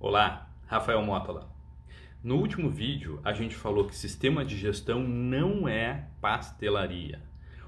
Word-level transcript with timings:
Olá, 0.00 0.48
Rafael 0.68 1.02
Mótola. 1.02 1.50
No 2.22 2.36
último 2.36 2.70
vídeo, 2.70 3.20
a 3.24 3.32
gente 3.32 3.56
falou 3.56 3.84
que 3.84 3.96
sistema 3.96 4.44
de 4.44 4.56
gestão 4.56 5.00
não 5.02 5.66
é 5.68 6.04
pastelaria. 6.20 7.20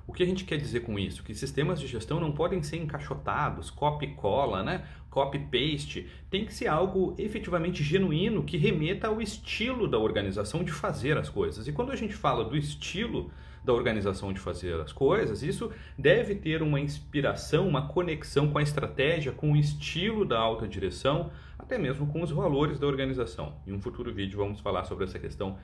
O 0.07 0.13
que 0.13 0.23
a 0.23 0.27
gente 0.27 0.45
quer 0.45 0.57
dizer 0.57 0.81
com 0.81 0.97
isso? 0.97 1.25
Que 1.25 1.35
sistemas 1.35 1.81
de 1.81 1.89
gestão 1.89 2.21
não 2.21 2.31
podem 2.31 2.63
ser 2.63 2.77
encaixotados, 2.77 3.69
copy 3.69 4.07
e 4.07 4.15
cola, 4.15 4.63
né? 4.63 4.87
copy 5.11 5.41
paste. 5.41 6.07
Tem 6.31 6.45
que 6.45 6.55
ser 6.55 6.69
algo 6.69 7.17
efetivamente 7.19 7.83
genuíno 7.83 8.45
que 8.45 8.57
remeta 8.57 9.09
ao 9.09 9.21
estilo 9.21 9.89
da 9.89 9.99
organização 9.99 10.63
de 10.63 10.71
fazer 10.71 11.19
as 11.19 11.29
coisas. 11.29 11.67
E 11.67 11.73
quando 11.73 11.91
a 11.91 11.97
gente 11.97 12.15
fala 12.15 12.45
do 12.45 12.57
estilo 12.57 13.29
da 13.65 13.73
organização 13.73 14.33
de 14.33 14.39
fazer 14.39 14.81
as 14.81 14.93
coisas, 14.93 15.43
isso 15.43 15.71
deve 15.99 16.37
ter 16.37 16.63
uma 16.63 16.81
inspiração, 16.81 17.69
uma 17.69 17.89
conexão 17.89 18.49
com 18.51 18.59
a 18.59 18.63
estratégia, 18.63 19.33
com 19.33 19.53
o 19.53 19.57
estilo 19.57 20.25
da 20.25 20.39
alta 20.39 20.67
direção, 20.67 21.31
até 21.71 21.79
mesmo 21.79 22.09
com 22.09 22.21
os 22.21 22.33
valores 22.33 22.81
da 22.81 22.87
organização. 22.89 23.55
Em 23.65 23.73
um 23.73 23.81
futuro 23.81 24.13
vídeo 24.13 24.37
vamos 24.37 24.59
falar 24.59 24.83
sobre 24.83 25.05
essa 25.05 25.21
questão 25.21 25.57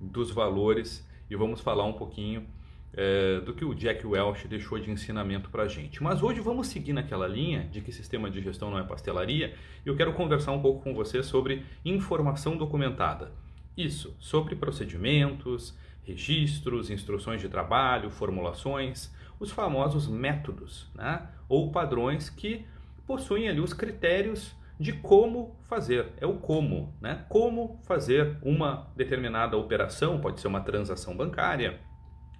dos 0.00 0.30
valores 0.30 1.06
e 1.28 1.36
vamos 1.36 1.60
falar 1.60 1.84
um 1.84 1.92
pouquinho 1.92 2.46
é, 2.94 3.40
do 3.40 3.52
que 3.52 3.62
o 3.62 3.74
Jack 3.74 4.06
Welch 4.06 4.48
deixou 4.48 4.78
de 4.78 4.90
ensinamento 4.90 5.50
para 5.50 5.64
a 5.64 5.68
gente. 5.68 6.02
Mas 6.02 6.22
hoje 6.22 6.40
vamos 6.40 6.68
seguir 6.68 6.94
naquela 6.94 7.28
linha 7.28 7.68
de 7.70 7.82
que 7.82 7.92
sistema 7.92 8.30
de 8.30 8.40
gestão 8.40 8.70
não 8.70 8.78
é 8.78 8.82
pastelaria 8.84 9.54
e 9.84 9.88
eu 9.90 9.94
quero 9.94 10.14
conversar 10.14 10.52
um 10.52 10.62
pouco 10.62 10.82
com 10.82 10.94
você 10.94 11.22
sobre 11.22 11.62
informação 11.84 12.56
documentada. 12.56 13.30
Isso, 13.76 14.16
sobre 14.18 14.56
procedimentos, 14.56 15.76
registros, 16.04 16.88
instruções 16.88 17.38
de 17.38 17.50
trabalho, 17.50 18.08
formulações, 18.08 19.14
os 19.38 19.50
famosos 19.50 20.08
métodos 20.08 20.90
né? 20.94 21.28
ou 21.50 21.70
padrões 21.70 22.30
que 22.30 22.64
possuem 23.06 23.46
ali 23.46 23.60
os 23.60 23.74
critérios 23.74 24.58
de 24.80 24.94
como 24.94 25.60
fazer, 25.68 26.06
é 26.16 26.26
o 26.26 26.38
como, 26.38 26.96
né? 27.02 27.26
Como 27.28 27.78
fazer 27.82 28.38
uma 28.40 28.90
determinada 28.96 29.54
operação, 29.54 30.18
pode 30.18 30.40
ser 30.40 30.48
uma 30.48 30.62
transação 30.62 31.14
bancária, 31.14 31.78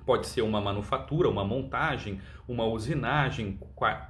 pode 0.06 0.26
ser 0.26 0.40
uma 0.40 0.58
manufatura, 0.58 1.28
uma 1.28 1.44
montagem, 1.44 2.18
uma 2.48 2.64
usinagem, 2.64 3.60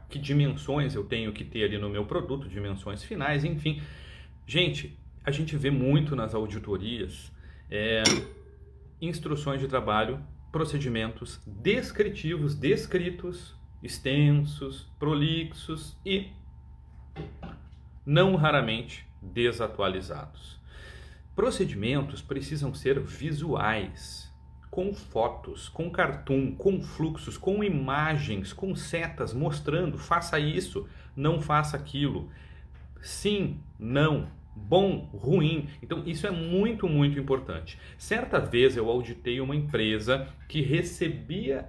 que 0.09 0.17
dimensões 0.17 0.95
eu 0.95 1.03
tenho 1.03 1.33
que 1.33 1.45
ter 1.45 1.65
ali 1.65 1.77
no 1.77 1.91
meu 1.91 2.07
produto, 2.07 2.49
dimensões 2.49 3.03
finais, 3.03 3.45
enfim. 3.45 3.83
Gente, 4.47 4.97
a 5.25 5.33
gente 5.33 5.57
vê 5.57 5.73
muito 5.73 6.15
nas 6.15 6.33
auditorias 6.33 7.33
é, 7.69 8.05
instruções 9.01 9.61
de 9.61 9.67
trabalho, 9.67 10.23
procedimentos 10.53 11.43
descritivos, 11.45 12.55
descritos, 12.55 13.57
extensos, 13.83 14.89
prolixos 15.01 15.99
e 16.07 16.29
não 18.11 18.35
raramente 18.35 19.07
desatualizados. 19.23 20.59
Procedimentos 21.37 22.21
precisam 22.21 22.75
ser 22.75 22.99
visuais, 22.99 24.35
com 24.69 24.93
fotos, 24.93 25.69
com 25.69 25.89
cartoon, 25.89 26.57
com 26.57 26.83
fluxos, 26.83 27.39
com 27.39 27.63
imagens, 27.63 28.53
com 28.53 28.75
setas 28.75 29.33
mostrando 29.33 29.97
faça 29.97 30.41
isso, 30.41 30.89
não 31.15 31.41
faça 31.41 31.77
aquilo. 31.77 32.29
Sim, 33.01 33.61
não, 33.79 34.29
bom, 34.57 35.09
ruim. 35.15 35.69
Então 35.81 36.03
isso 36.05 36.27
é 36.27 36.33
muito, 36.33 36.89
muito 36.89 37.17
importante. 37.17 37.79
Certa 37.97 38.41
vez 38.41 38.77
eu 38.77 38.91
auditei 38.91 39.41
uma 39.41 39.55
empresa 39.55 40.27
que 40.49 40.61
recebia 40.63 41.69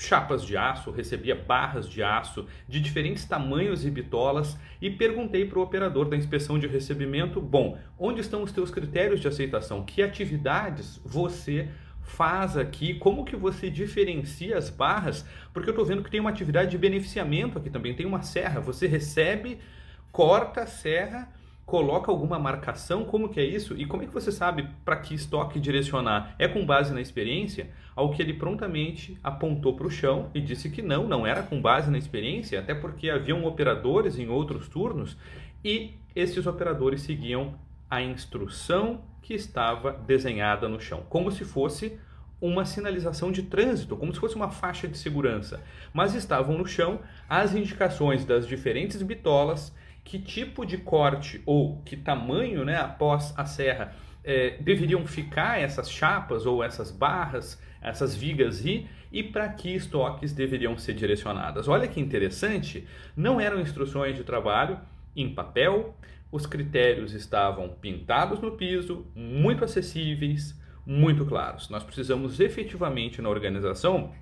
chapas 0.00 0.44
de 0.44 0.56
aço, 0.56 0.90
recebia 0.90 1.34
barras 1.34 1.88
de 1.88 2.02
aço 2.02 2.46
de 2.66 2.80
diferentes 2.80 3.24
tamanhos 3.24 3.84
e 3.84 3.90
bitolas 3.90 4.56
e 4.80 4.90
perguntei 4.90 5.44
para 5.44 5.58
o 5.58 5.62
operador 5.62 6.08
da 6.08 6.16
inspeção 6.16 6.58
de 6.58 6.66
recebimento: 6.66 7.40
bom, 7.40 7.78
onde 7.98 8.20
estão 8.20 8.42
os 8.42 8.52
teus 8.52 8.70
critérios 8.70 9.20
de 9.20 9.28
aceitação? 9.28 9.84
Que 9.84 10.02
atividades 10.02 11.00
você 11.04 11.68
faz 12.00 12.56
aqui? 12.56 12.94
Como 12.94 13.24
que 13.24 13.36
você 13.36 13.68
diferencia 13.68 14.56
as 14.56 14.70
barras? 14.70 15.24
Porque 15.52 15.68
eu 15.68 15.72
estou 15.72 15.84
vendo 15.84 16.02
que 16.02 16.10
tem 16.10 16.20
uma 16.20 16.30
atividade 16.30 16.70
de 16.70 16.78
beneficiamento 16.78 17.58
aqui 17.58 17.68
também, 17.68 17.94
tem 17.94 18.06
uma 18.06 18.22
serra. 18.22 18.60
Você 18.60 18.86
recebe, 18.86 19.58
corta 20.10 20.62
a 20.62 20.66
serra 20.66 21.28
coloca 21.70 22.10
alguma 22.10 22.36
marcação? 22.36 23.04
Como 23.04 23.28
que 23.28 23.38
é 23.38 23.44
isso? 23.44 23.76
E 23.78 23.86
como 23.86 24.02
é 24.02 24.06
que 24.06 24.12
você 24.12 24.32
sabe 24.32 24.68
para 24.84 24.96
que 24.96 25.14
estoque 25.14 25.60
direcionar? 25.60 26.34
É 26.36 26.48
com 26.48 26.66
base 26.66 26.92
na 26.92 27.00
experiência? 27.00 27.70
Ao 27.94 28.10
que 28.10 28.20
ele 28.20 28.34
prontamente 28.34 29.16
apontou 29.22 29.76
para 29.76 29.86
o 29.86 29.90
chão 29.90 30.30
e 30.34 30.40
disse 30.40 30.68
que 30.68 30.82
não, 30.82 31.06
não 31.06 31.24
era 31.24 31.44
com 31.44 31.62
base 31.62 31.88
na 31.88 31.96
experiência, 31.96 32.58
até 32.58 32.74
porque 32.74 33.08
haviam 33.08 33.44
operadores 33.44 34.18
em 34.18 34.28
outros 34.28 34.68
turnos 34.68 35.16
e 35.64 35.94
esses 36.16 36.44
operadores 36.44 37.02
seguiam 37.02 37.54
a 37.88 38.02
instrução 38.02 39.02
que 39.22 39.32
estava 39.32 39.92
desenhada 39.92 40.68
no 40.68 40.80
chão, 40.80 41.04
como 41.08 41.30
se 41.30 41.44
fosse 41.44 41.96
uma 42.40 42.64
sinalização 42.64 43.30
de 43.30 43.44
trânsito, 43.44 43.96
como 43.96 44.12
se 44.12 44.18
fosse 44.18 44.34
uma 44.34 44.50
faixa 44.50 44.88
de 44.88 44.98
segurança, 44.98 45.62
mas 45.92 46.16
estavam 46.16 46.58
no 46.58 46.66
chão 46.66 46.98
as 47.28 47.54
indicações 47.54 48.24
das 48.24 48.44
diferentes 48.44 49.00
bitolas 49.02 49.72
que 50.10 50.18
tipo 50.18 50.66
de 50.66 50.76
corte 50.76 51.40
ou 51.46 51.80
que 51.84 51.96
tamanho, 51.96 52.64
né, 52.64 52.74
após 52.74 53.32
a 53.36 53.44
serra, 53.44 53.94
é, 54.24 54.56
deveriam 54.60 55.06
ficar 55.06 55.60
essas 55.60 55.88
chapas 55.88 56.46
ou 56.46 56.64
essas 56.64 56.90
barras, 56.90 57.62
essas 57.80 58.16
vigas 58.16 58.66
e 58.66 58.88
e 59.12 59.22
para 59.22 59.48
que 59.50 59.72
estoques 59.72 60.32
deveriam 60.32 60.76
ser 60.76 60.94
direcionadas. 60.94 61.68
Olha 61.68 61.86
que 61.86 62.00
interessante, 62.00 62.88
não 63.16 63.40
eram 63.40 63.60
instruções 63.60 64.16
de 64.16 64.24
trabalho 64.24 64.80
em 65.14 65.32
papel, 65.32 65.94
os 66.32 66.44
critérios 66.44 67.14
estavam 67.14 67.68
pintados 67.68 68.40
no 68.40 68.56
piso, 68.56 69.06
muito 69.14 69.64
acessíveis, 69.64 70.60
muito 70.84 71.24
claros. 71.24 71.68
Nós 71.68 71.84
precisamos 71.84 72.40
efetivamente 72.40 73.22
na 73.22 73.28
organização 73.28 74.12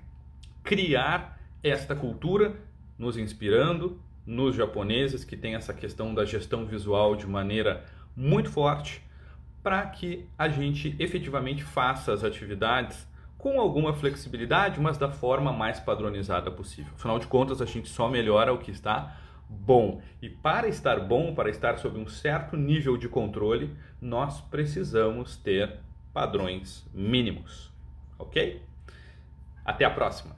criar 0.63 1.41
esta 1.63 1.95
cultura, 1.95 2.55
nos 2.95 3.17
inspirando 3.17 3.99
nos 4.29 4.55
japoneses, 4.55 5.23
que 5.23 5.35
tem 5.35 5.55
essa 5.55 5.73
questão 5.73 6.13
da 6.13 6.23
gestão 6.23 6.63
visual 6.63 7.15
de 7.15 7.25
maneira 7.25 7.83
muito 8.15 8.51
forte, 8.51 9.03
para 9.63 9.83
que 9.87 10.29
a 10.37 10.47
gente 10.47 10.95
efetivamente 10.99 11.63
faça 11.63 12.13
as 12.13 12.23
atividades 12.23 13.07
com 13.39 13.59
alguma 13.59 13.91
flexibilidade, 13.91 14.79
mas 14.79 14.99
da 14.99 15.09
forma 15.09 15.51
mais 15.51 15.79
padronizada 15.79 16.51
possível. 16.51 16.93
Afinal 16.95 17.17
de 17.17 17.25
contas, 17.25 17.59
a 17.59 17.65
gente 17.65 17.89
só 17.89 18.07
melhora 18.07 18.53
o 18.53 18.59
que 18.59 18.69
está 18.69 19.17
bom. 19.49 19.99
E 20.21 20.29
para 20.29 20.67
estar 20.67 20.99
bom, 20.99 21.33
para 21.33 21.49
estar 21.49 21.79
sob 21.79 21.97
um 21.97 22.07
certo 22.07 22.55
nível 22.55 22.97
de 22.97 23.09
controle, 23.09 23.75
nós 23.99 24.41
precisamos 24.41 25.37
ter 25.37 25.79
padrões 26.13 26.87
mínimos. 26.93 27.71
Ok? 28.19 28.61
Até 29.65 29.85
a 29.85 29.89
próxima! 29.89 30.37